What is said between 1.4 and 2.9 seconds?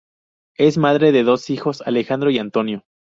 hijos, Alejandro y Antonio.